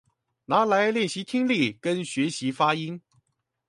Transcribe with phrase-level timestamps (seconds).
[0.45, 2.99] 拿來練習聽力跟學習發音